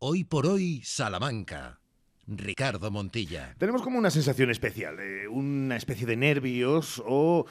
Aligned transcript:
Hoy 0.00 0.22
por 0.22 0.46
hoy, 0.46 0.80
Salamanca. 0.84 1.80
Ricardo 2.28 2.88
Montilla. 2.92 3.56
Tenemos 3.58 3.82
como 3.82 3.98
una 3.98 4.10
sensación 4.10 4.48
especial, 4.48 4.96
eh, 5.00 5.26
una 5.26 5.74
especie 5.74 6.06
de 6.06 6.16
nervios 6.16 7.02
o 7.04 7.46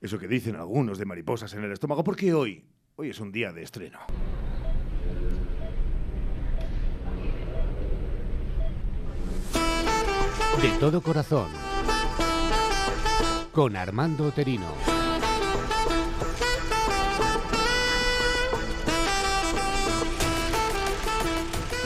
eso 0.00 0.16
que 0.16 0.28
dicen 0.28 0.54
algunos 0.54 0.98
de 0.98 1.06
mariposas 1.06 1.52
en 1.54 1.64
el 1.64 1.72
estómago, 1.72 2.04
porque 2.04 2.32
hoy, 2.32 2.64
hoy 2.94 3.10
es 3.10 3.18
un 3.18 3.32
día 3.32 3.52
de 3.52 3.64
estreno. 3.64 3.98
De 10.62 10.68
todo 10.78 11.00
corazón. 11.00 11.48
Con 13.50 13.74
Armando 13.74 14.26
Oterino. 14.26 14.97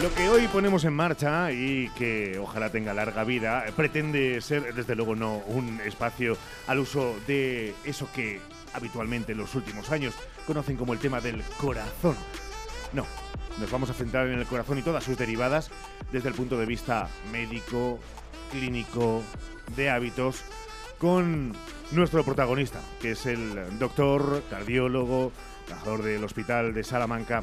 Lo 0.03 0.12
que 0.16 0.29
hoy 0.29 0.48
ponemos 0.48 0.84
en 0.84 0.95
marcha 0.95 1.52
y 1.52 1.88
que 1.91 2.37
ojalá 2.37 2.70
tenga 2.70 2.92
larga 2.92 3.23
vida 3.23 3.65
pretende 3.77 4.41
ser, 4.41 4.75
desde 4.75 4.97
luego, 4.97 5.15
no 5.15 5.37
un 5.47 5.80
espacio 5.80 6.37
al 6.66 6.80
uso 6.80 7.15
de 7.28 7.73
eso 7.84 8.09
que 8.12 8.41
habitualmente 8.75 9.30
en 9.30 9.38
los 9.38 9.55
últimos 9.55 9.92
años 9.92 10.15
conocen 10.45 10.77
como 10.77 10.92
el 10.92 10.98
tema 10.98 11.20
del 11.20 11.41
corazón. 11.56 12.16
No, 12.92 13.06
nos 13.61 13.70
vamos 13.70 13.91
a 13.91 13.95
centrar 13.95 14.27
en 14.27 14.41
el 14.41 14.47
corazón 14.47 14.77
y 14.78 14.83
todas 14.83 15.05
sus 15.05 15.16
derivadas 15.16 15.70
desde 16.11 16.30
el 16.30 16.34
punto 16.34 16.59
de 16.59 16.66
vista 16.66 17.09
médico, 17.30 18.00
clínico, 18.50 19.23
de 19.77 19.89
hábitos, 19.89 20.42
con 20.98 21.53
nuestro 21.92 22.25
protagonista, 22.25 22.80
que 23.00 23.12
es 23.12 23.25
el 23.27 23.78
doctor, 23.78 24.42
cardiólogo, 24.50 25.30
trabajador 25.62 26.02
del 26.02 26.23
Hospital 26.25 26.75
de 26.75 26.84
Salamanca, 26.84 27.43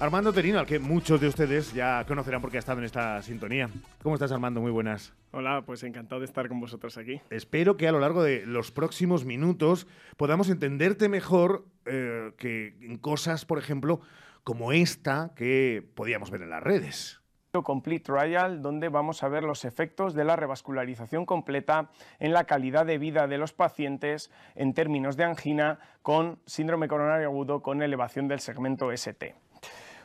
Armando 0.00 0.32
Terino, 0.32 0.58
al 0.58 0.66
que 0.66 0.78
muchos 0.78 1.20
de 1.20 1.28
ustedes 1.28 1.72
ya 1.72 2.04
conocerán 2.06 2.40
porque 2.40 2.58
ha 2.58 2.60
estado 2.60 2.80
en 2.80 2.84
esta 2.84 3.22
sintonía. 3.22 3.68
¿Cómo 4.02 4.16
estás, 4.16 4.32
Armando? 4.32 4.60
Muy 4.60 4.70
buenas. 4.70 5.12
Hola, 5.30 5.62
pues 5.64 5.82
encantado 5.84 6.20
de 6.20 6.26
estar 6.26 6.48
con 6.48 6.60
vosotros 6.60 6.98
aquí. 6.98 7.20
Espero 7.30 7.76
que 7.76 7.88
a 7.88 7.92
lo 7.92 8.00
largo 8.00 8.22
de 8.22 8.44
los 8.44 8.72
próximos 8.72 9.24
minutos 9.24 9.86
podamos 10.16 10.50
entenderte 10.50 11.08
mejor 11.08 11.64
eh, 11.86 12.32
que 12.36 12.76
en 12.80 12.98
cosas, 12.98 13.44
por 13.44 13.58
ejemplo, 13.58 14.00
como 14.44 14.72
esta 14.72 15.32
que 15.36 15.88
podíamos 15.94 16.30
ver 16.30 16.42
en 16.42 16.50
las 16.50 16.62
redes. 16.62 17.21
Complete 17.62 18.06
Trial, 18.06 18.62
donde 18.62 18.88
vamos 18.88 19.22
a 19.22 19.28
ver 19.28 19.42
los 19.42 19.66
efectos 19.66 20.14
de 20.14 20.24
la 20.24 20.36
revascularización 20.36 21.26
completa 21.26 21.90
en 22.18 22.32
la 22.32 22.44
calidad 22.44 22.86
de 22.86 22.96
vida 22.96 23.26
de 23.26 23.36
los 23.36 23.52
pacientes 23.52 24.30
en 24.54 24.72
términos 24.72 25.18
de 25.18 25.24
angina 25.24 25.78
con 26.00 26.38
síndrome 26.46 26.88
coronario 26.88 27.26
agudo 27.26 27.60
con 27.60 27.82
elevación 27.82 28.26
del 28.26 28.40
segmento 28.40 28.90
ST. 28.90 29.34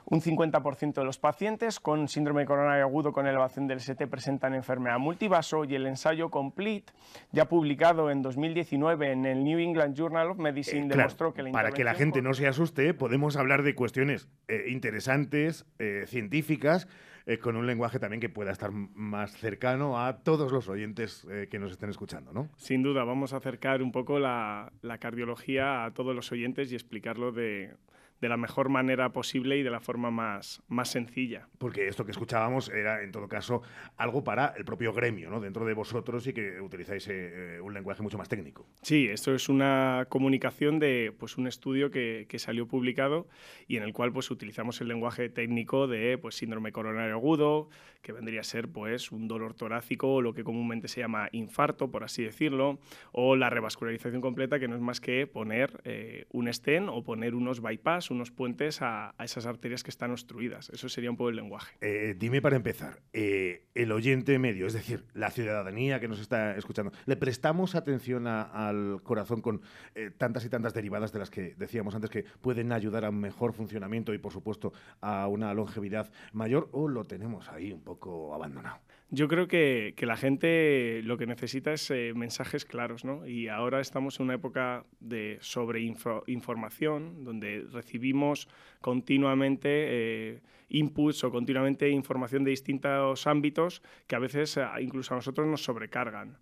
Un 0.09 0.21
50% 0.21 0.93
de 0.93 1.03
los 1.03 1.19
pacientes 1.19 1.79
con 1.79 2.07
síndrome 2.07 2.45
coronario 2.45 2.83
agudo 2.83 3.11
con 3.11 3.27
elevación 3.27 3.67
del 3.67 3.79
ST 3.79 4.07
presentan 4.07 4.53
enfermedad 4.53 4.99
multivaso 4.99 5.63
y 5.63 5.75
el 5.75 5.85
ensayo 5.85 6.29
Complete, 6.29 6.91
ya 7.31 7.45
publicado 7.45 8.09
en 8.09 8.21
2019 8.21 9.11
en 9.11 9.25
el 9.25 9.43
New 9.43 9.59
England 9.59 9.95
Journal 9.95 10.31
of 10.31 10.37
Medicine, 10.37 10.85
Eh, 10.85 10.97
demostró 10.97 11.33
que 11.33 11.43
la 11.43 11.51
Para 11.51 11.71
que 11.71 11.85
la 11.85 11.93
gente 11.93 12.21
no 12.21 12.33
se 12.33 12.47
asuste, 12.47 12.93
podemos 12.93 13.37
hablar 13.37 13.63
de 13.63 13.75
cuestiones 13.75 14.29
eh, 14.47 14.65
interesantes, 14.69 15.65
eh, 15.79 16.05
científicas, 16.07 16.87
eh, 17.27 17.37
con 17.37 17.57
un 17.57 17.67
lenguaje 17.67 17.99
también 17.99 18.21
que 18.21 18.29
pueda 18.29 18.51
estar 18.51 18.71
más 18.71 19.37
cercano 19.37 20.03
a 20.03 20.23
todos 20.23 20.51
los 20.51 20.69
oyentes 20.69 21.27
eh, 21.29 21.47
que 21.51 21.59
nos 21.59 21.73
estén 21.73 21.89
escuchando, 21.89 22.31
¿no? 22.31 22.49
Sin 22.55 22.81
duda, 22.81 23.03
vamos 23.03 23.33
a 23.33 23.37
acercar 23.37 23.83
un 23.83 23.91
poco 23.91 24.17
la, 24.17 24.71
la 24.81 24.97
cardiología 24.97 25.83
a 25.83 25.93
todos 25.93 26.15
los 26.15 26.31
oyentes 26.31 26.71
y 26.71 26.75
explicarlo 26.75 27.33
de, 27.33 27.73
de 28.21 28.29
la 28.29 28.37
mejor 28.37 28.69
manera 28.69 29.11
posible 29.11 29.57
y 29.57 29.63
de 29.63 29.69
la 29.69 29.79
forma 29.79 30.11
más, 30.11 30.61
más 30.67 30.89
sencilla. 30.89 31.47
Porque 31.57 31.87
esto 31.87 32.05
que 32.05 32.11
escuchábamos 32.11 32.69
era, 32.69 33.03
en 33.03 33.11
todo 33.11 33.27
caso, 33.27 33.61
algo 33.95 34.23
para 34.23 34.53
el 34.57 34.65
propio 34.65 34.93
gremio, 34.93 35.29
¿no? 35.29 35.39
Dentro 35.39 35.65
de 35.65 35.73
vosotros 35.73 36.25
y 36.27 36.33
que 36.33 36.59
utilizáis 36.61 37.07
eh, 37.09 37.59
un 37.61 37.73
lenguaje 37.73 38.01
mucho 38.01 38.17
más 38.17 38.29
técnico. 38.29 38.65
Sí, 38.81 39.07
esto 39.07 39.35
es 39.35 39.49
una 39.49 40.07
comunicación 40.09 40.79
de 40.79 41.13
pues, 41.17 41.37
un 41.37 41.47
estudio 41.47 41.91
que, 41.91 42.25
que 42.27 42.39
salió 42.39 42.67
publicado 42.67 43.27
y 43.67 43.77
en 43.77 43.83
el 43.83 43.93
cual 43.93 44.11
pues, 44.11 44.31
utilizamos 44.31 44.81
el 44.81 44.87
lenguaje 44.87 45.29
técnico 45.29 45.87
de 45.87 46.17
pues, 46.17 46.35
síndrome 46.35 46.71
coronario 46.71 47.16
agudo, 47.17 47.69
que 48.01 48.13
vendría 48.13 48.39
a 48.39 48.43
ser 48.45 48.69
pues, 48.69 49.11
un 49.11 49.27
dolor 49.27 49.53
torácico 49.53 50.13
o 50.13 50.21
lo 50.21 50.33
que 50.33 50.45
comúnmente 50.45 50.87
se 50.87 51.01
llama 51.01 51.27
infarto, 51.33 51.91
por 51.91 52.05
así 52.05 52.23
decirlo, 52.23 52.79
o 53.11 53.35
la 53.35 53.49
revascularización 53.49 54.21
completa, 54.21 54.59
que 54.59 54.69
no 54.69 54.75
es 54.75 54.81
más 54.81 55.01
que 55.01 55.27
poner 55.27 55.81
eh, 55.83 56.25
un 56.31 56.51
stent 56.53 56.87
o 56.89 57.03
poner 57.03 57.35
unos 57.35 57.59
bypass, 57.59 58.09
unos 58.09 58.31
puentes 58.31 58.81
a, 58.81 59.13
a 59.17 59.25
esas 59.25 59.45
arterias 59.45 59.83
que 59.83 59.89
están 59.89 60.11
obstruidas. 60.11 60.69
Eso 60.69 60.87
sería 60.87 61.11
un 61.11 61.17
poco 61.17 61.31
el 61.31 61.35
lenguaje. 61.35 61.75
Eh, 61.81 62.15
dime 62.17 62.41
para 62.41 62.55
empezar, 62.55 63.01
eh, 63.11 63.65
el 63.75 63.91
oyente 63.91 64.39
medio, 64.39 64.67
es 64.67 64.73
decir, 64.73 65.03
la 65.13 65.29
ciudadanía 65.29 65.99
que 65.99 66.07
nos 66.07 66.21
está 66.21 66.55
escuchando, 66.55 66.93
¿le 67.05 67.17
prestamos 67.17 67.75
atención 67.75 68.27
al 68.27 69.01
corazón 69.03 69.41
con 69.41 69.61
eh, 69.95 70.11
tantas 70.17 70.45
y 70.45 70.49
tantas 70.49 70.73
derivadas 70.73 71.11
de 71.11 71.19
las 71.19 71.29
que 71.29 71.55
decíamos 71.57 71.93
antes 71.93 72.09
que 72.09 72.23
pueden 72.41 72.71
ayudar 72.71 73.03
a 73.03 73.09
un 73.09 73.19
mejor 73.19 73.53
funcionamiento 73.53 74.13
y, 74.13 74.17
por 74.17 74.31
supuesto, 74.31 74.71
a 75.01 75.27
una 75.27 75.53
longevidad 75.53 76.09
mayor 76.31 76.69
o 76.71 76.87
lo 76.87 77.03
tenemos 77.07 77.49
ahí 77.49 77.71
un 77.71 77.81
poco 77.81 78.33
abandonado? 78.33 78.79
Yo 79.09 79.29
creo 79.29 79.47
que, 79.47 79.93
que 79.95 80.05
la 80.05 80.17
gente 80.17 81.01
lo 81.03 81.17
que 81.17 81.25
necesita 81.25 81.71
es 81.71 81.89
eh, 81.91 82.11
mensajes 82.13 82.65
claros, 82.65 83.05
¿no? 83.05 83.25
Y 83.25 83.47
ahora 83.47 83.79
estamos 83.79 84.19
en 84.19 84.25
una 84.25 84.33
época 84.33 84.85
de 84.99 85.37
sobreinformación, 85.39 87.23
donde 87.23 87.65
recibimos 87.71 88.49
continuamente 88.81 89.69
eh, 89.71 90.41
inputs 90.69 91.23
o 91.23 91.31
continuamente 91.31 91.89
información 91.89 92.43
de 92.43 92.51
distintos 92.51 93.27
ámbitos 93.27 93.81
que 94.07 94.17
a 94.17 94.19
veces 94.19 94.57
eh, 94.57 94.65
incluso 94.81 95.13
a 95.13 95.17
nosotros 95.17 95.47
nos 95.47 95.63
sobrecargan. 95.63 96.37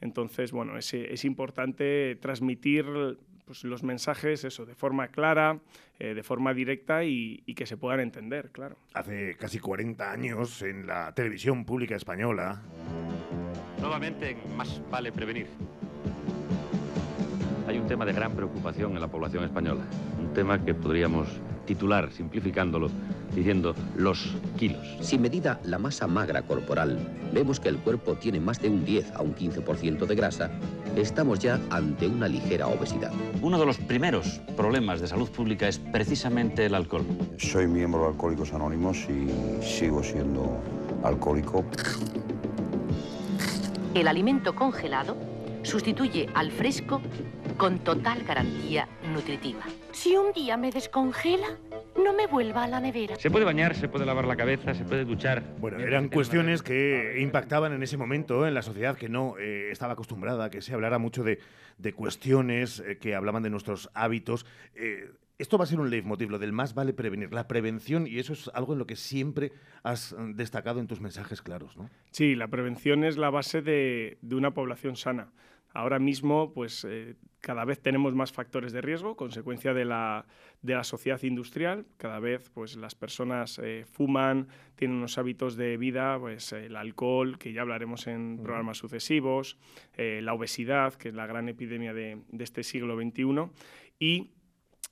Entonces, 0.00 0.52
bueno, 0.52 0.78
es, 0.78 0.92
es 0.94 1.24
importante 1.24 2.16
transmitir 2.16 2.86
pues, 3.44 3.64
los 3.64 3.82
mensajes 3.82 4.44
eso, 4.44 4.66
de 4.66 4.74
forma 4.74 5.08
clara, 5.08 5.58
eh, 5.98 6.14
de 6.14 6.22
forma 6.22 6.54
directa 6.54 7.04
y, 7.04 7.42
y 7.46 7.54
que 7.54 7.66
se 7.66 7.76
puedan 7.76 8.00
entender, 8.00 8.50
claro. 8.50 8.76
Hace 8.94 9.36
casi 9.36 9.58
40 9.58 10.10
años 10.10 10.62
en 10.62 10.86
la 10.86 11.12
televisión 11.14 11.64
pública 11.64 11.96
española, 11.96 12.62
Nuevamente, 13.80 14.36
más 14.56 14.82
vale 14.90 15.12
prevenir. 15.12 15.46
Tema 17.88 18.04
de 18.04 18.12
gran 18.12 18.32
preocupación 18.32 18.92
en 18.92 19.00
la 19.00 19.08
población 19.08 19.44
española. 19.44 19.80
Un 20.20 20.34
tema 20.34 20.62
que 20.62 20.74
podríamos 20.74 21.26
titular, 21.64 22.12
simplificándolo, 22.12 22.90
diciendo 23.34 23.74
los 23.96 24.34
kilos. 24.58 24.86
Si 25.00 25.18
medida 25.18 25.58
la 25.64 25.78
masa 25.78 26.06
magra 26.06 26.42
corporal, 26.42 26.98
vemos 27.32 27.60
que 27.60 27.70
el 27.70 27.78
cuerpo 27.78 28.14
tiene 28.14 28.40
más 28.40 28.60
de 28.60 28.68
un 28.68 28.84
10 28.84 29.12
a 29.14 29.22
un 29.22 29.34
15% 29.34 30.04
de 30.04 30.14
grasa, 30.14 30.50
estamos 30.96 31.38
ya 31.38 31.58
ante 31.70 32.06
una 32.06 32.28
ligera 32.28 32.66
obesidad. 32.66 33.12
Uno 33.40 33.58
de 33.58 33.64
los 33.64 33.78
primeros 33.78 34.40
problemas 34.54 35.00
de 35.00 35.06
salud 35.06 35.30
pública 35.30 35.66
es 35.66 35.78
precisamente 35.78 36.66
el 36.66 36.74
alcohol. 36.74 37.06
Soy 37.38 37.66
miembro 37.66 38.02
de 38.02 38.08
Alcohólicos 38.08 38.52
Anónimos 38.52 39.06
y 39.08 39.64
sigo 39.64 40.02
siendo 40.02 40.58
alcohólico. 41.02 41.64
El 43.94 44.08
alimento 44.08 44.54
congelado 44.54 45.16
sustituye 45.62 46.28
al 46.34 46.50
fresco 46.50 47.00
con 47.56 47.78
total 47.80 48.22
garantía 48.24 48.88
nutritiva. 49.12 49.62
Si 49.92 50.16
un 50.16 50.32
día 50.32 50.56
me 50.56 50.70
descongela, 50.70 51.48
no 52.02 52.12
me 52.12 52.26
vuelva 52.26 52.64
a 52.64 52.68
la 52.68 52.80
nevera. 52.80 53.16
Se 53.16 53.30
puede 53.30 53.44
bañar, 53.44 53.74
se 53.74 53.88
puede 53.88 54.06
lavar 54.06 54.26
la 54.26 54.36
cabeza, 54.36 54.74
se 54.74 54.84
puede 54.84 55.04
duchar. 55.04 55.42
Bueno, 55.58 55.80
eran 55.80 56.08
cuestiones 56.08 56.62
que 56.62 57.16
impactaban 57.20 57.72
en 57.72 57.82
ese 57.82 57.96
momento 57.96 58.46
en 58.46 58.54
la 58.54 58.62
sociedad 58.62 58.96
que 58.96 59.08
no 59.08 59.36
eh, 59.38 59.70
estaba 59.72 59.94
acostumbrada 59.94 60.44
a 60.44 60.50
que 60.50 60.62
se 60.62 60.74
hablara 60.74 60.98
mucho 60.98 61.24
de, 61.24 61.40
de 61.78 61.92
cuestiones 61.92 62.80
eh, 62.80 62.98
que 62.98 63.14
hablaban 63.14 63.42
de 63.42 63.50
nuestros 63.50 63.90
hábitos. 63.94 64.46
Eh, 64.74 65.10
esto 65.38 65.56
va 65.56 65.64
a 65.64 65.66
ser 65.66 65.80
un 65.80 65.90
leitmotiv, 65.90 66.30
lo 66.30 66.38
del 66.38 66.52
más 66.52 66.74
vale 66.74 66.92
prevenir, 66.92 67.32
la 67.32 67.48
prevención, 67.48 68.06
y 68.06 68.18
eso 68.18 68.32
es 68.32 68.50
algo 68.54 68.72
en 68.72 68.78
lo 68.78 68.86
que 68.86 68.96
siempre 68.96 69.52
has 69.82 70.12
eh, 70.12 70.16
destacado 70.34 70.80
en 70.80 70.86
tus 70.86 71.00
mensajes 71.00 71.42
claros, 71.42 71.76
¿no? 71.76 71.88
Sí, 72.10 72.34
la 72.34 72.48
prevención 72.48 73.04
es 73.04 73.16
la 73.16 73.30
base 73.30 73.62
de, 73.62 74.18
de 74.20 74.34
una 74.34 74.52
población 74.52 74.96
sana. 74.96 75.32
Ahora 75.74 75.98
mismo, 75.98 76.52
pues 76.54 76.84
eh, 76.88 77.16
cada 77.40 77.64
vez 77.64 77.80
tenemos 77.80 78.14
más 78.14 78.32
factores 78.32 78.72
de 78.72 78.80
riesgo, 78.80 79.16
consecuencia 79.16 79.74
de 79.74 79.84
la, 79.84 80.26
de 80.62 80.74
la 80.74 80.82
sociedad 80.82 81.22
industrial. 81.22 81.86
Cada 81.98 82.18
vez, 82.18 82.50
pues 82.50 82.76
las 82.76 82.94
personas 82.94 83.60
eh, 83.62 83.84
fuman, 83.86 84.48
tienen 84.76 84.96
unos 84.96 85.18
hábitos 85.18 85.56
de 85.56 85.76
vida, 85.76 86.18
pues 86.18 86.52
el 86.52 86.74
alcohol, 86.74 87.38
que 87.38 87.52
ya 87.52 87.60
hablaremos 87.60 88.06
en 88.06 88.40
programas 88.42 88.78
sucesivos, 88.78 89.58
eh, 89.96 90.20
la 90.22 90.32
obesidad, 90.32 90.94
que 90.94 91.08
es 91.08 91.14
la 91.14 91.26
gran 91.26 91.48
epidemia 91.48 91.92
de, 91.92 92.22
de 92.28 92.44
este 92.44 92.62
siglo 92.62 92.96
XXI, 92.96 93.50
y 94.00 94.32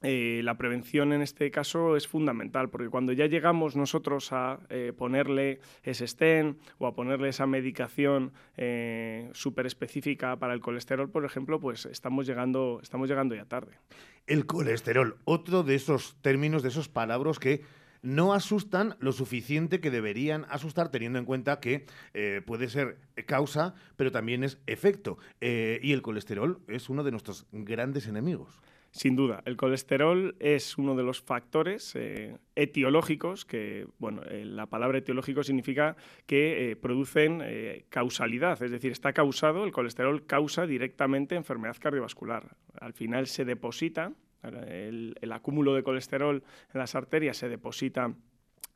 eh, 0.03 0.43
la 0.45 0.59
prevención 0.59 1.13
en 1.13 1.23
este 1.23 1.51
caso 1.51 1.97
es 1.97 2.07
fundamental, 2.07 2.69
porque 2.69 2.91
cuando 2.91 3.13
ya 3.13 3.27
llegamos 3.27 3.77
nosotros 3.77 4.31
a 4.33 4.61
eh, 4.69 4.93
ponerle 4.97 5.61
ese 5.83 6.07
stent 6.07 6.59
o 6.79 6.87
a 6.87 6.95
ponerle 6.95 7.31
esa 7.31 7.47
medicación 7.47 8.33
eh, 8.57 9.31
súper 9.33 9.65
específica 9.67 10.37
para 10.37 10.53
el 10.53 10.61
colesterol, 10.61 11.11
por 11.11 11.25
ejemplo, 11.25 11.61
pues 11.61 11.87
estamos 11.87 12.27
llegando, 12.27 12.81
estamos 12.83 13.09
llegando 13.09 13.35
ya 13.35 13.47
tarde. 13.47 13.79
El 14.27 14.45
colesterol, 14.45 15.17
otro 15.25 15.63
de 15.63 15.77
esos 15.77 16.17
términos, 16.21 16.63
de 16.63 16.69
esos 16.69 16.89
palabras 16.89 17.39
que 17.39 17.63
no 18.03 18.35
asustan 18.35 18.97
lo 19.01 19.13
suficiente 19.13 19.81
que 19.81 19.91
deberían 19.91 20.45
asustar, 20.51 20.91
teniendo 20.91 21.19
en 21.19 21.25
cuenta 21.25 21.59
que 21.59 21.87
eh, 22.13 22.43
puede 22.45 22.69
ser 22.69 22.99
causa, 23.27 23.75
pero 23.97 24.13
también 24.13 24.45
es 24.45 24.59
efecto. 24.67 25.17
Y 25.41 25.93
el 25.93 26.03
colesterol 26.03 26.61
es 26.69 26.91
uno 26.91 27.03
de 27.03 27.11
nuestros 27.11 27.47
grandes 27.51 28.07
enemigos. 28.07 28.61
Sin 28.91 29.15
duda, 29.15 29.43
el 29.45 29.57
colesterol 29.57 30.37
es 30.41 30.79
uno 30.79 30.97
de 30.97 31.03
los 31.03 31.21
factores 31.21 31.95
eh, 31.97 32.39
etiológicos 32.55 33.45
que, 33.45 33.87
bueno, 33.99 34.23
eh, 34.23 34.45
la 34.45 34.67
palabra 34.67 34.99
etiológico 34.99 35.43
significa 35.43 35.97
que 36.27 36.71
eh, 36.71 36.77
producen 36.77 37.43
causalidad, 37.91 38.63
es 38.63 38.71
decir, 38.71 38.93
está 38.93 39.13
causado, 39.13 39.65
el 39.65 39.73
colesterol 39.73 40.25
causa 40.27 40.67
directamente 40.67 41.35
enfermedad 41.35 41.77
cardiovascular. 41.79 42.57
Al 42.81 42.95
final 42.95 43.27
se 43.27 43.45
deposita, 43.45 44.13
el, 44.43 45.15
el 45.21 45.33
acúmulo 45.33 45.75
de 45.75 45.83
colesterol 45.83 46.43
en 46.73 46.79
las 46.79 46.95
arterias 46.95 47.37
se 47.37 47.49
deposita 47.49 48.15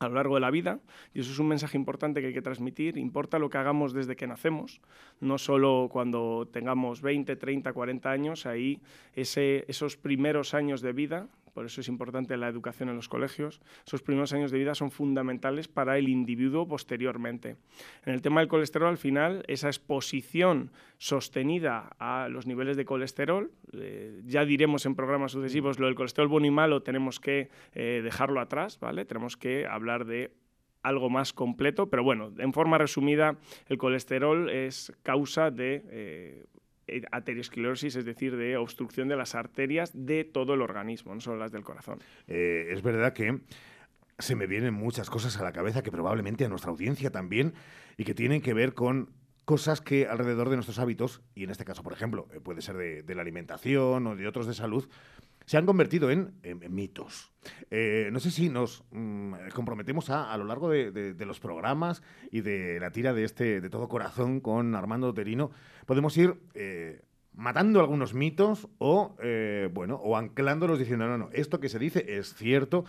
a 0.00 0.08
lo 0.08 0.14
largo 0.14 0.36
de 0.36 0.40
la 0.40 0.50
vida, 0.50 0.80
y 1.12 1.20
eso 1.20 1.30
es 1.30 1.38
un 1.38 1.48
mensaje 1.48 1.76
importante 1.76 2.22
que 2.22 2.28
hay 2.28 2.32
que 2.32 2.40
transmitir, 2.40 2.96
importa 2.96 3.38
lo 3.38 3.50
que 3.50 3.58
hagamos 3.58 3.92
desde 3.92 4.16
que 4.16 4.26
nacemos, 4.26 4.80
no 5.20 5.36
solo 5.36 5.90
cuando 5.92 6.48
tengamos 6.50 7.02
20, 7.02 7.36
30, 7.36 7.70
40 7.70 8.10
años, 8.10 8.46
ahí 8.46 8.80
ese, 9.14 9.66
esos 9.68 9.98
primeros 9.98 10.54
años 10.54 10.80
de 10.80 10.94
vida 10.94 11.28
por 11.52 11.66
eso 11.66 11.80
es 11.80 11.88
importante 11.88 12.36
la 12.36 12.48
educación 12.48 12.88
en 12.88 12.96
los 12.96 13.08
colegios. 13.08 13.60
Esos 13.86 14.02
primeros 14.02 14.32
años 14.32 14.50
de 14.50 14.58
vida 14.58 14.74
son 14.74 14.90
fundamentales 14.90 15.68
para 15.68 15.98
el 15.98 16.08
individuo 16.08 16.66
posteriormente. 16.66 17.56
En 18.04 18.14
el 18.14 18.22
tema 18.22 18.40
del 18.40 18.48
colesterol, 18.48 18.88
al 18.88 18.98
final, 18.98 19.44
esa 19.46 19.68
exposición 19.68 20.72
sostenida 20.98 21.90
a 21.98 22.28
los 22.28 22.46
niveles 22.46 22.76
de 22.76 22.84
colesterol, 22.84 23.50
eh, 23.72 24.20
ya 24.24 24.44
diremos 24.44 24.86
en 24.86 24.94
programas 24.94 25.32
sucesivos, 25.32 25.78
lo 25.78 25.86
del 25.86 25.94
colesterol 25.94 26.28
bueno 26.28 26.46
y 26.46 26.50
malo 26.50 26.82
tenemos 26.82 27.20
que 27.20 27.50
eh, 27.72 28.00
dejarlo 28.02 28.40
atrás, 28.40 28.78
¿vale? 28.80 29.04
Tenemos 29.04 29.36
que 29.36 29.66
hablar 29.66 30.04
de 30.04 30.32
algo 30.82 31.10
más 31.10 31.32
completo, 31.32 31.90
pero 31.90 32.02
bueno, 32.02 32.32
en 32.38 32.52
forma 32.52 32.78
resumida, 32.78 33.36
el 33.68 33.78
colesterol 33.78 34.48
es 34.48 34.92
causa 35.02 35.50
de 35.50 35.84
eh, 35.90 36.44
aterosclerosis, 37.10 37.96
es 37.96 38.04
decir, 38.04 38.36
de 38.36 38.56
obstrucción 38.56 39.08
de 39.08 39.16
las 39.16 39.34
arterias 39.34 39.90
de 39.94 40.24
todo 40.24 40.54
el 40.54 40.62
organismo, 40.62 41.14
no 41.14 41.20
solo 41.20 41.38
las 41.38 41.52
del 41.52 41.64
corazón. 41.64 41.98
Eh, 42.28 42.68
es 42.70 42.82
verdad 42.82 43.12
que 43.12 43.40
se 44.18 44.36
me 44.36 44.46
vienen 44.46 44.74
muchas 44.74 45.10
cosas 45.10 45.38
a 45.38 45.44
la 45.44 45.52
cabeza 45.52 45.82
que 45.82 45.90
probablemente 45.90 46.44
a 46.44 46.48
nuestra 46.48 46.70
audiencia 46.70 47.10
también 47.10 47.54
y 47.96 48.04
que 48.04 48.14
tienen 48.14 48.42
que 48.42 48.54
ver 48.54 48.74
con 48.74 49.10
cosas 49.44 49.80
que 49.80 50.06
alrededor 50.06 50.48
de 50.48 50.56
nuestros 50.56 50.78
hábitos, 50.78 51.22
y 51.34 51.44
en 51.44 51.50
este 51.50 51.64
caso, 51.64 51.82
por 51.82 51.92
ejemplo, 51.92 52.28
eh, 52.32 52.40
puede 52.40 52.62
ser 52.62 52.76
de, 52.76 53.14
la 53.14 53.22
alimentación 53.22 54.06
o 54.06 54.14
de 54.14 54.28
otros 54.28 54.46
de 54.46 54.54
salud, 54.54 54.88
se 55.50 55.58
han 55.58 55.66
convertido 55.66 56.12
en, 56.12 56.32
mitos. 56.68 57.32
no 57.72 58.20
sé 58.20 58.30
si 58.30 58.48
nos 58.48 58.84
mm, 58.92 59.48
comprometemos 59.52 60.08
a, 60.08 60.32
a 60.32 60.38
lo 60.38 60.44
largo 60.44 60.70
de, 60.70 61.26
los 61.26 61.40
programas 61.40 62.04
y 62.30 62.42
de 62.42 62.78
la 62.78 62.92
tira 62.92 63.12
de 63.14 63.24
este 63.24 63.60
de 63.60 63.68
todo 63.68 63.88
corazón 63.88 64.38
con 64.38 64.76
Armando 64.76 65.12
Terino, 65.12 65.50
podemos 65.86 66.16
ir 66.16 66.36
eh, 66.54 67.02
matando 67.34 67.80
algunos 67.80 68.14
mitos 68.14 68.68
o, 68.78 69.16
eh, 69.24 69.68
bueno, 69.72 69.96
o 69.96 70.16
anclándolos 70.16 70.78
diciendo, 70.78 71.08
no, 71.08 71.18
no, 71.18 71.30
esto 71.32 71.58
que 71.58 71.68
se 71.68 71.80
dice 71.80 72.04
es 72.06 72.32
cierto, 72.32 72.84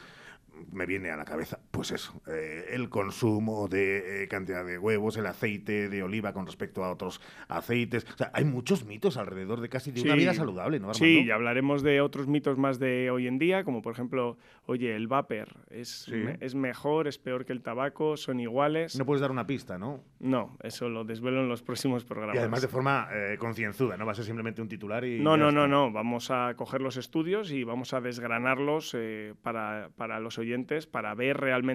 me 0.71 0.85
viene 0.85 1.09
a 1.09 1.17
la 1.17 1.25
cabeza, 1.25 1.60
pues 1.81 1.93
eso, 1.93 2.21
eh, 2.27 2.65
el 2.73 2.89
consumo 2.89 3.67
de 3.67 4.21
eh, 4.21 4.27
cantidad 4.27 4.63
de 4.63 4.77
huevos, 4.77 5.17
el 5.17 5.25
aceite 5.25 5.89
de 5.89 6.03
oliva 6.03 6.31
con 6.31 6.45
respecto 6.45 6.83
a 6.83 6.91
otros 6.91 7.19
aceites. 7.47 8.05
O 8.13 8.17
sea, 8.17 8.29
hay 8.35 8.45
muchos 8.45 8.85
mitos 8.85 9.17
alrededor 9.17 9.61
de 9.61 9.67
casi 9.67 9.91
de 9.91 10.03
una 10.03 10.13
vida 10.13 10.35
saludable, 10.35 10.79
¿no, 10.79 10.93
Sí, 10.93 11.23
y 11.25 11.31
hablaremos 11.31 11.81
de 11.81 11.99
otros 11.99 12.27
mitos 12.27 12.59
más 12.59 12.77
de 12.77 13.09
hoy 13.09 13.25
en 13.25 13.39
día, 13.39 13.63
como 13.63 13.81
por 13.81 13.93
ejemplo, 13.93 14.37
oye, 14.67 14.95
el 14.95 15.07
vapor 15.07 15.47
es, 15.71 16.07
es 16.39 16.53
mejor, 16.53 17.07
es 17.07 17.17
peor 17.17 17.45
que 17.45 17.53
el 17.53 17.63
tabaco, 17.63 18.15
son 18.15 18.39
iguales. 18.39 18.95
No 18.95 19.03
puedes 19.03 19.21
dar 19.21 19.31
una 19.31 19.47
pista, 19.47 19.79
¿no? 19.79 20.03
No, 20.19 20.59
eso 20.61 20.87
lo 20.87 21.03
desvelo 21.03 21.41
en 21.41 21.49
los 21.49 21.63
próximos 21.63 22.05
programas. 22.05 22.35
Y 22.35 22.37
además 22.37 22.61
de 22.61 22.67
forma 22.67 23.07
eh, 23.11 23.37
concienzuda, 23.39 23.97
no 23.97 24.05
va 24.05 24.11
a 24.11 24.15
ser 24.15 24.25
simplemente 24.25 24.61
un 24.61 24.67
titular 24.67 25.03
y... 25.03 25.19
No, 25.19 25.35
no, 25.35 25.51
no, 25.51 25.67
no, 25.67 25.91
vamos 25.91 26.29
a 26.29 26.53
coger 26.55 26.79
los 26.79 26.97
estudios 26.97 27.51
y 27.51 27.63
vamos 27.63 27.95
a 27.95 28.01
desgranarlos 28.01 28.95
para, 29.41 29.89
para 29.97 30.19
los 30.19 30.37
oyentes 30.37 30.85
para 30.85 31.15
ver 31.15 31.37
realmente 31.37 31.70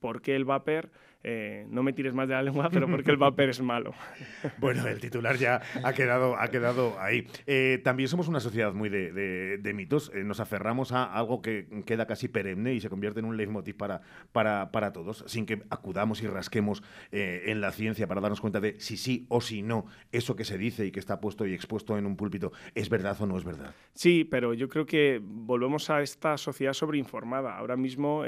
por 0.00 0.22
qué 0.22 0.36
el 0.36 0.44
vapor 0.44 0.90
eh, 1.26 1.66
no 1.70 1.82
me 1.82 1.94
tires 1.94 2.12
más 2.12 2.28
de 2.28 2.34
la 2.34 2.42
lengua, 2.42 2.68
pero 2.70 2.86
porque 2.86 3.10
el 3.10 3.16
vapor 3.16 3.48
es 3.48 3.60
malo. 3.60 3.94
Bueno, 4.58 4.86
el 4.86 5.00
titular 5.00 5.36
ya 5.36 5.62
ha 5.82 5.92
quedado, 5.94 6.36
ha 6.38 6.48
quedado 6.48 7.00
ahí. 7.00 7.26
Eh, 7.46 7.80
también 7.82 8.08
somos 8.08 8.28
una 8.28 8.40
sociedad 8.40 8.74
muy 8.74 8.90
de, 8.90 9.72
mitos. 9.74 10.12
Eh, 10.14 10.22
nos 10.22 10.40
aferramos 10.40 10.92
a 10.92 11.04
algo 11.04 11.40
que 11.40 11.66
queda 11.86 12.06
casi 12.06 12.28
perenne 12.28 12.74
y 12.74 12.80
se 12.80 12.90
convierte 12.90 13.20
en 13.20 13.26
un 13.26 13.38
leitmotiv 13.38 13.76
para, 13.76 14.02
para, 14.32 14.70
para 14.70 14.92
todos, 14.92 15.24
sin 15.26 15.46
que 15.46 15.62
acudamos 15.70 16.22
y 16.22 16.26
rasquemos 16.26 16.82
en 17.10 17.60
la 17.60 17.72
ciencia 17.72 18.06
para 18.06 18.20
darnos 18.20 18.40
cuenta 18.40 18.60
de 18.60 18.78
si 18.78 18.96
sí 18.96 19.26
o 19.28 19.40
si 19.40 19.62
no 19.62 19.86
eso 20.12 20.36
que 20.36 20.44
se 20.44 20.58
dice 20.58 20.84
y 20.84 20.90
que 20.90 21.00
está 21.00 21.20
puesto 21.20 21.46
y 21.46 21.54
expuesto 21.54 21.96
en 21.96 22.06
un 22.06 22.16
púlpito 22.16 22.52
es 22.74 22.90
verdad 22.90 23.16
o 23.20 23.26
no 23.26 23.38
es 23.38 23.44
verdad. 23.44 23.74
Sí, 23.94 24.24
pero 24.24 24.52
yo 24.52 24.68
creo 24.68 24.84
que 24.84 25.20
volvemos 25.22 25.88
a 25.88 26.02
esta 26.02 26.36
sociedad 26.36 26.74
sobreinformada. 26.74 27.56
Ahora 27.56 27.76
mismo 27.76 28.24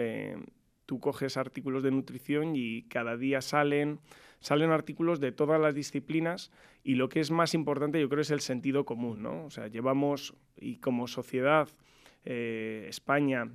tú 0.87 1.01
coges 1.01 1.37
artículos 1.37 1.83
de 1.83 1.91
nutrición 1.91 2.55
y 2.55 2.83
cada 2.83 3.17
día 3.17 3.43
salen, 3.43 3.99
salen 4.41 4.71
artículos 4.71 5.21
de 5.21 5.33
todas 5.33 5.61
las 5.61 5.75
disciplinas 5.75 6.51
y 6.83 6.95
lo 6.95 7.09
que 7.09 7.21
es 7.21 7.31
más 7.31 7.55
importante 7.55 8.01
yo 8.01 8.09
creo 8.09 8.23
es 8.23 8.31
el 8.31 8.41
sentido 8.41 8.85
común, 8.85 9.23
¿no? 9.23 9.45
O 9.45 9.51
sea, 9.51 9.67
llevamos, 9.67 10.35
y 10.57 10.77
como 10.77 11.09
sociedad, 11.09 11.69
eh, 12.25 12.87
España 12.89 13.51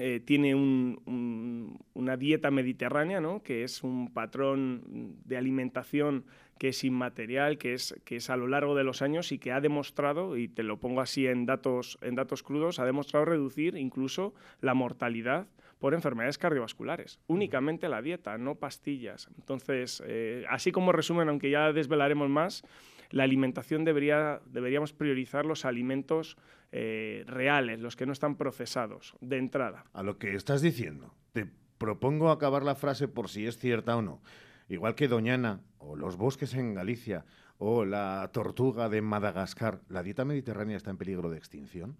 eh, 0.00 0.20
tiene 0.20 0.54
una 0.54 2.16
dieta 2.16 2.52
mediterránea, 2.52 3.20
¿no? 3.20 3.42
que 3.42 3.64
es 3.64 3.82
un 3.82 4.12
patrón 4.12 5.16
de 5.24 5.36
alimentación 5.36 6.24
que 6.56 6.68
es 6.68 6.84
inmaterial, 6.84 7.58
que 7.58 7.74
es, 7.74 7.96
que 8.04 8.16
es 8.16 8.30
a 8.30 8.36
lo 8.36 8.46
largo 8.46 8.76
de 8.76 8.84
los 8.84 9.02
años 9.02 9.32
y 9.32 9.38
que 9.38 9.50
ha 9.50 9.60
demostrado, 9.60 10.36
y 10.36 10.46
te 10.46 10.62
lo 10.62 10.78
pongo 10.78 11.00
así 11.00 11.26
en 11.26 11.46
datos, 11.46 11.98
en 12.00 12.14
datos 12.14 12.44
crudos, 12.44 12.78
ha 12.78 12.84
demostrado 12.84 13.24
reducir 13.24 13.76
incluso 13.76 14.34
la 14.60 14.74
mortalidad 14.74 15.48
por 15.78 15.94
enfermedades 15.94 16.38
cardiovasculares. 16.38 17.20
Únicamente 17.26 17.88
la 17.88 18.02
dieta, 18.02 18.36
no 18.38 18.56
pastillas. 18.56 19.28
Entonces, 19.38 20.02
eh, 20.06 20.44
así 20.48 20.72
como 20.72 20.92
resumen, 20.92 21.28
aunque 21.28 21.50
ya 21.50 21.72
desvelaremos 21.72 22.28
más, 22.28 22.64
la 23.10 23.24
alimentación 23.24 23.84
debería, 23.84 24.40
deberíamos 24.46 24.92
priorizar 24.92 25.46
los 25.46 25.64
alimentos 25.64 26.36
eh, 26.72 27.24
reales, 27.26 27.80
los 27.80 27.96
que 27.96 28.06
no 28.06 28.12
están 28.12 28.36
procesados, 28.36 29.14
de 29.20 29.38
entrada. 29.38 29.84
A 29.92 30.02
lo 30.02 30.18
que 30.18 30.34
estás 30.34 30.60
diciendo, 30.60 31.14
te 31.32 31.46
propongo 31.78 32.30
acabar 32.30 32.62
la 32.62 32.74
frase 32.74 33.08
por 33.08 33.28
si 33.28 33.46
es 33.46 33.58
cierta 33.58 33.96
o 33.96 34.02
no. 34.02 34.20
Igual 34.68 34.94
que 34.94 35.08
Doñana, 35.08 35.62
o 35.78 35.96
los 35.96 36.16
bosques 36.16 36.52
en 36.54 36.74
Galicia, 36.74 37.24
o 37.56 37.84
la 37.84 38.28
tortuga 38.32 38.88
de 38.88 39.00
Madagascar, 39.00 39.80
¿la 39.88 40.02
dieta 40.02 40.24
mediterránea 40.24 40.76
está 40.76 40.90
en 40.90 40.98
peligro 40.98 41.30
de 41.30 41.38
extinción? 41.38 41.96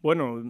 Bueno, 0.00 0.40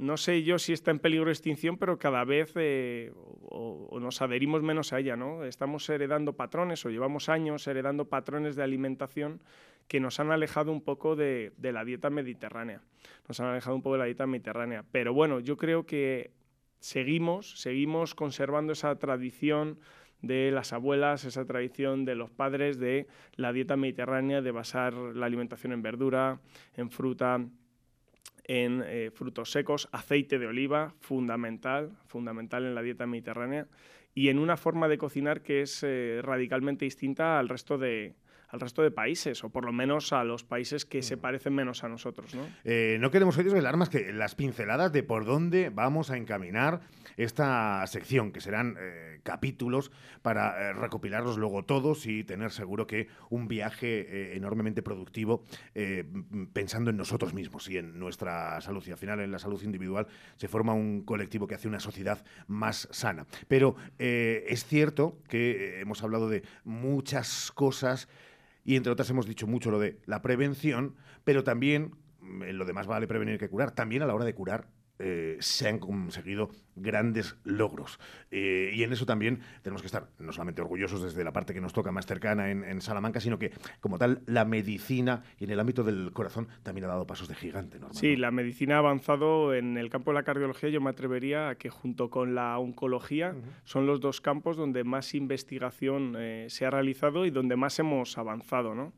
no 0.00 0.16
sé 0.16 0.42
yo 0.42 0.58
si 0.58 0.72
está 0.72 0.90
en 0.90 0.98
peligro 0.98 1.26
de 1.26 1.32
extinción, 1.32 1.76
pero 1.76 1.98
cada 1.98 2.24
vez 2.24 2.52
eh, 2.56 3.12
o, 3.42 3.98
nos 4.00 4.22
adherimos 4.22 4.62
menos 4.62 4.94
a 4.94 4.98
ella, 4.98 5.14
¿no? 5.14 5.44
Estamos 5.44 5.86
heredando 5.90 6.32
patrones 6.32 6.84
o 6.86 6.90
llevamos 6.90 7.28
años 7.28 7.66
heredando 7.66 8.06
patrones 8.06 8.56
de 8.56 8.62
alimentación 8.62 9.42
que 9.88 10.00
nos 10.00 10.18
han 10.18 10.30
alejado 10.30 10.72
un 10.72 10.80
poco 10.80 11.16
de, 11.16 11.52
la 11.60 11.84
dieta 11.84 12.08
mediterránea. 12.08 12.80
Nos 13.28 13.40
han 13.40 13.48
alejado 13.48 13.76
un 13.76 13.82
poco 13.82 13.94
de 13.94 13.98
la 13.98 14.04
dieta 14.06 14.26
mediterránea. 14.26 14.84
Pero 14.90 15.12
bueno, 15.12 15.38
yo 15.38 15.58
creo 15.58 15.84
que 15.84 16.30
seguimos, 16.78 17.60
seguimos 17.60 18.14
conservando 18.14 18.72
esa 18.72 18.98
tradición 18.98 19.80
de 20.22 20.50
las 20.50 20.72
abuelas, 20.72 21.24
esa 21.24 21.44
tradición 21.44 22.06
de 22.06 22.14
los 22.14 22.30
padres 22.30 22.78
de 22.78 23.06
la 23.34 23.52
dieta 23.52 23.76
mediterránea, 23.76 24.40
de 24.40 24.50
basar 24.50 24.94
la 24.94 25.26
alimentación 25.26 25.72
en 25.72 25.82
verdura, 25.82 26.40
en 26.74 26.90
fruta, 26.90 27.44
en 28.44 28.82
eh, 28.86 29.10
frutos 29.12 29.50
secos, 29.50 29.88
aceite 29.92 30.38
de 30.38 30.46
oliva, 30.46 30.94
fundamental, 31.00 31.90
fundamental 32.06 32.64
en 32.64 32.74
la 32.74 32.82
dieta 32.82 33.06
mediterránea, 33.06 33.66
y 34.14 34.28
en 34.28 34.38
una 34.38 34.56
forma 34.56 34.88
de 34.88 34.98
cocinar 34.98 35.42
que 35.42 35.62
es 35.62 35.82
eh, 35.82 36.20
radicalmente 36.22 36.84
distinta 36.84 37.38
al 37.38 37.48
resto 37.48 37.78
de, 37.78 38.14
al 38.50 38.60
resto 38.60 38.82
de 38.82 38.90
países, 38.90 39.44
o 39.44 39.50
por 39.50 39.64
lo 39.64 39.72
menos 39.72 40.12
a 40.12 40.24
los 40.24 40.44
países 40.44 40.84
que 40.84 41.02
se 41.02 41.16
mm. 41.16 41.20
parecen 41.20 41.54
menos 41.54 41.84
a 41.84 41.88
nosotros. 41.88 42.34
¿no? 42.34 42.42
Eh, 42.64 42.98
no 43.00 43.10
queremos 43.10 43.36
hoy 43.38 43.44
desvelar 43.44 43.76
más 43.76 43.88
que 43.88 44.12
las 44.12 44.34
pinceladas 44.34 44.92
de 44.92 45.02
por 45.02 45.24
dónde 45.24 45.70
vamos 45.70 46.10
a 46.10 46.16
encaminar 46.16 46.80
esta 47.16 47.86
sección, 47.86 48.32
que 48.32 48.40
serán 48.40 48.76
eh, 48.78 49.20
capítulos 49.22 49.92
para 50.22 50.70
eh, 50.70 50.72
recopilarlos 50.72 51.38
luego 51.38 51.64
todos 51.64 52.06
y 52.06 52.24
tener 52.24 52.50
seguro 52.50 52.86
que 52.86 53.08
un 53.28 53.46
viaje 53.46 54.36
enormemente 54.36 54.82
productivo 54.82 55.44
pensando 56.52 56.90
en 56.90 56.96
nosotros 56.96 57.34
mismos 57.34 57.68
y 57.68 57.78
en 57.78 57.98
nuestra 57.98 58.60
salud. 58.60 58.82
Y 58.86 58.90
al 58.90 58.98
final, 58.98 59.20
en 59.20 59.30
la 59.30 59.38
salud 59.38 59.62
individual, 59.62 60.06
se 60.36 60.48
forma 60.48 60.72
un 60.72 61.02
colectivo 61.02 61.46
que 61.46 61.54
hace 61.54 61.68
una 61.68 61.80
sociedad 61.80 62.24
más 62.46 62.88
sana. 62.90 63.26
Pero 63.48 63.76
es 63.98 64.64
cierto 64.64 65.18
que 65.28 65.80
hemos 65.80 66.02
hablado 66.02 66.28
de 66.28 66.42
muchas 66.64 67.52
cosas 67.52 68.08
y 68.64 68.76
entre 68.76 68.92
otras 68.92 69.10
hemos 69.10 69.26
dicho 69.26 69.46
mucho 69.46 69.70
lo 69.70 69.78
de 69.78 69.98
la 70.06 70.22
prevención, 70.22 70.96
pero 71.24 71.44
también, 71.44 71.96
en 72.22 72.58
lo 72.58 72.64
demás 72.64 72.86
vale 72.86 73.06
prevenir 73.06 73.38
que 73.38 73.48
curar, 73.48 73.72
también 73.72 74.02
a 74.02 74.06
la 74.06 74.14
hora 74.14 74.24
de 74.24 74.34
curar 74.34 74.68
eh, 75.02 75.36
se 75.40 75.66
han 75.66 75.78
conseguido 75.78 76.50
grandes 76.76 77.36
logros. 77.44 77.98
Eh, 78.30 78.72
y 78.74 78.82
en 78.82 78.92
eso 78.92 79.06
también 79.06 79.40
tenemos 79.62 79.82
que 79.82 79.86
estar 79.86 80.08
no 80.18 80.32
solamente 80.32 80.60
orgullosos 80.60 81.02
desde 81.02 81.24
la 81.24 81.32
parte 81.32 81.54
que 81.54 81.60
nos 81.60 81.72
toca 81.72 81.90
más 81.90 82.06
cercana 82.06 82.50
en, 82.50 82.80
Salamanca, 82.80 83.20
sino 83.20 83.38
que 83.38 83.52
como 83.80 83.98
tal 83.98 84.22
la 84.26 84.44
medicina 84.44 85.22
y 85.38 85.44
en 85.44 85.50
el 85.50 85.60
ámbito 85.60 85.84
del 85.84 86.12
corazón 86.12 86.48
también 86.62 86.84
ha 86.84 86.88
dado 86.88 87.06
pasos 87.06 87.28
de 87.28 87.34
gigante. 87.34 87.78
Sí, 87.92 88.16
la 88.16 88.30
medicina 88.30 88.76
ha 88.76 88.78
avanzado 88.78 89.54
en 89.54 89.76
el 89.76 89.90
campo 89.90 90.10
de 90.10 90.14
la 90.14 90.22
cardiología. 90.22 90.70
Yo 90.70 90.80
me 90.80 90.90
atrevería 90.90 91.50
a 91.50 91.54
que 91.56 91.68
junto 91.68 92.08
con 92.08 92.34
la 92.34 92.58
oncología 92.58 93.34
son 93.64 93.86
los 93.86 94.00
dos 94.00 94.20
campos 94.20 94.56
donde 94.56 94.84
más 94.84 95.14
investigación 95.14 96.14
eh, 96.18 96.46
se 96.48 96.64
ha 96.64 96.70
realizado 96.70 97.26
y 97.26 97.30
donde 97.30 97.56
más 97.56 97.78
hemos 97.78 98.16
avanzado. 98.16 98.74
¿no? 98.74 98.92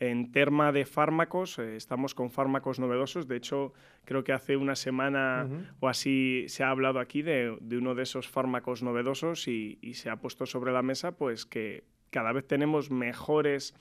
En 0.00 0.30
tema 0.30 0.70
de 0.70 0.84
fármacos, 0.84 1.58
eh, 1.58 1.74
estamos 1.76 2.14
con 2.14 2.30
fármacos 2.30 2.78
novedosos. 2.78 3.26
De 3.26 3.36
hecho, 3.36 3.72
creo 4.04 4.22
que 4.22 4.32
hace 4.32 4.56
una 4.56 4.76
semana 4.76 5.48
o 5.80 5.88
así 5.88 6.44
se 6.48 6.62
ha 6.62 6.70
hablado 6.70 7.00
aquí 7.00 7.22
de, 7.22 7.58
uno 7.72 7.94
de 7.96 8.04
esos 8.04 8.28
fármacos 8.28 8.82
novedosos 8.82 9.48
y, 9.48 9.78
se 9.94 10.10
ha 10.10 10.16
puesto 10.16 10.46
sobre 10.46 10.72
la 10.72 10.82
mesa 10.82 11.12
pues 11.12 11.44
que 11.44 11.82
cada 12.10 12.32
vez 12.32 12.46
tenemos 12.46 12.90
mejores 12.90 13.74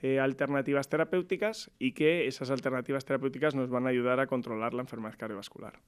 eh, 0.00 0.20
alternativas 0.20 0.88
terapéuticas 0.88 1.72
y 1.78 1.92
que 1.92 2.28
esas 2.28 2.50
alternativas 2.50 3.04
terapéuticas 3.04 3.56
nos 3.56 3.70
van 3.70 3.86
a 3.86 3.90
ayudar 3.90 4.20
a 4.20 4.28
controlar 4.28 4.74
la 4.74 4.82
enfermedad 4.82 5.16
cardiovascular. 5.18 5.80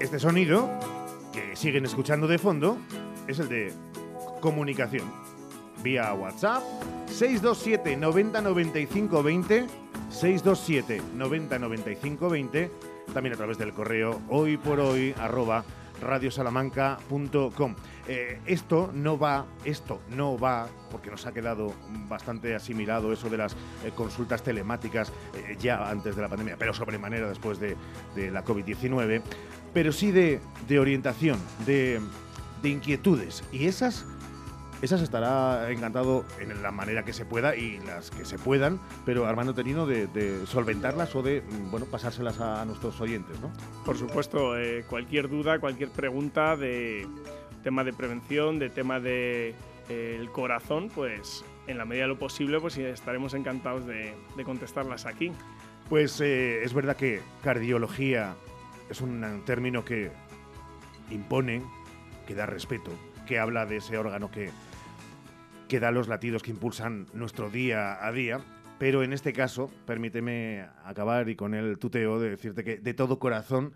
Este 0.00 0.20
sonido 0.20 0.70
que 1.32 1.56
siguen 1.56 1.84
escuchando 1.84 2.28
de 2.28 2.38
fondo 2.38 2.78
es 3.26 3.40
el 3.40 3.48
de 3.48 3.72
comunicación. 4.40 5.10
Vía 5.82 6.12
WhatsApp 6.14 6.62
627 7.06 7.96
90 7.96 8.40
95 8.40 9.22
20 9.22 9.66
627 10.10 11.02
90 11.14 11.58
95 11.58 12.28
20 12.28 12.70
también 13.12 13.34
a 13.34 13.36
través 13.36 13.58
del 13.58 13.72
correo 13.72 14.20
hoy 14.28 14.56
por 14.56 14.80
hoy 14.80 15.14
arroba 15.18 15.64
radiosalamanca.com. 16.00 17.74
Eh, 18.08 18.38
esto 18.46 18.90
no 18.92 19.18
va, 19.18 19.46
esto 19.64 20.00
no 20.10 20.38
va, 20.38 20.68
porque 20.90 21.10
nos 21.10 21.26
ha 21.26 21.32
quedado 21.32 21.72
bastante 22.08 22.54
asimilado 22.54 23.12
eso 23.12 23.28
de 23.28 23.38
las 23.38 23.54
eh, 23.84 23.92
consultas 23.94 24.42
telemáticas 24.42 25.12
eh, 25.34 25.56
ya 25.58 25.88
antes 25.88 26.14
de 26.16 26.22
la 26.22 26.28
pandemia, 26.28 26.56
pero 26.58 26.74
sobremanera 26.74 27.28
después 27.28 27.58
de, 27.58 27.76
de 28.14 28.30
la 28.30 28.44
COVID-19, 28.44 29.22
pero 29.72 29.92
sí 29.92 30.12
de, 30.12 30.40
de 30.68 30.78
orientación, 30.78 31.38
de, 31.64 32.00
de 32.62 32.68
inquietudes. 32.68 33.42
Y 33.52 33.66
esas 33.66 34.06
esas 34.82 35.00
estará 35.00 35.70
encantado 35.70 36.24
en 36.40 36.62
la 36.62 36.70
manera 36.70 37.04
que 37.04 37.12
se 37.12 37.24
pueda 37.24 37.56
y 37.56 37.78
las 37.78 38.10
que 38.10 38.24
se 38.24 38.38
puedan, 38.38 38.80
pero 39.04 39.26
Armando 39.26 39.54
Terino 39.54 39.86
de, 39.86 40.46
solventarlas 40.46 41.14
o 41.14 41.22
de 41.22 41.42
mm, 41.42 41.70
bueno 41.70 41.86
pasárselas 41.86 42.40
a, 42.40 42.64
nuestros 42.64 43.00
oyentes, 43.00 43.40
¿no? 43.40 43.50
Por 43.84 43.96
supuesto, 43.96 44.58
eh, 44.58 44.84
cualquier 44.88 45.28
duda, 45.28 45.58
cualquier 45.58 45.90
pregunta 45.90 46.56
de 46.56 47.06
tema 47.62 47.84
de 47.84 47.92
prevención, 47.92 48.58
de 48.58 48.70
tema 48.70 49.00
de 49.00 49.54
eh, 49.88 50.16
el 50.18 50.30
corazón, 50.30 50.90
pues 50.94 51.44
en 51.66 51.78
la 51.78 51.84
medida 51.84 52.04
de 52.04 52.08
lo 52.08 52.18
posible, 52.18 52.60
pues 52.60 52.76
estaremos 52.76 53.34
encantados 53.34 53.86
de, 53.86 54.14
contestarlas 54.44 55.06
aquí. 55.06 55.32
Pues 55.88 56.20
eh, 56.20 56.62
es 56.64 56.74
verdad 56.74 56.96
que 56.96 57.20
cardiología 57.42 58.34
es 58.90 59.00
un 59.00 59.42
término 59.44 59.84
que 59.84 60.10
impone, 61.10 61.62
que 62.26 62.34
da 62.34 62.46
respeto, 62.46 62.90
que 63.26 63.38
habla 63.38 63.66
de 63.66 63.76
ese 63.76 63.98
órgano 63.98 64.30
que 64.30 64.50
que 65.68 65.80
da 65.80 65.90
los 65.90 66.08
latidos 66.08 66.42
que 66.42 66.50
impulsan 66.50 67.06
nuestro 67.12 67.50
día 67.50 68.04
a 68.04 68.12
día. 68.12 68.40
Pero 68.78 69.02
en 69.02 69.12
este 69.12 69.32
caso, 69.32 69.70
permíteme 69.86 70.66
acabar 70.84 71.28
y 71.28 71.36
con 71.36 71.54
el 71.54 71.78
tuteo 71.78 72.20
de 72.20 72.30
decirte 72.30 72.62
que 72.62 72.76
de 72.76 72.94
todo 72.94 73.18
corazón 73.18 73.72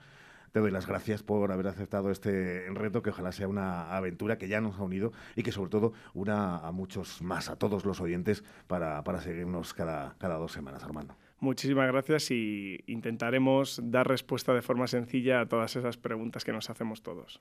te 0.53 0.61
doy 0.61 0.71
las 0.71 0.87
gracias 0.87 1.23
por 1.23 1.53
haber 1.53 1.69
aceptado 1.69 2.11
este 2.11 2.67
reto, 2.71 3.03
que 3.03 3.11
ojalá 3.11 3.33
sea 3.33 3.49
una 3.49 3.97
aventura 3.97 4.37
que 4.37 4.49
ya 4.49 4.61
nos 4.61 4.79
ha 4.79 4.83
unido 4.83 5.13
y 5.37 5.43
que 5.43 5.53
sobre 5.53 5.71
todo 5.71 5.93
una 6.13 6.59
a 6.59 6.73
muchos 6.73 7.23
más, 7.23 7.49
a 7.49 7.57
todos 7.57 7.85
los 7.85 8.01
oyentes, 8.01 8.45
para, 8.67 9.03
para 9.05 9.21
seguirnos 9.21 9.73
cada, 9.75 10.17
cada 10.19 10.37
dos 10.37 10.53
semanas, 10.53 10.83
Armando. 10.83 11.17
Muchísimas 11.39 11.87
gracias 11.91 12.31
y 12.31 12.81
intentaremos 12.87 13.81
dar 13.83 14.07
respuesta 14.07 14.53
de 14.53 14.61
forma 14.61 14.87
sencilla 14.87 15.41
a 15.41 15.47
todas 15.47 15.77
esas 15.77 15.97
preguntas 15.97 16.45
que 16.45 16.53
nos 16.53 16.69
hacemos 16.69 17.03
todos. 17.03 17.41